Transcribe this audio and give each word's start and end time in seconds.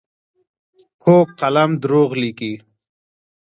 کوږ 1.03 1.27
قلم 1.39 1.71
دروغ 1.83 2.09
لیکي 2.21 2.53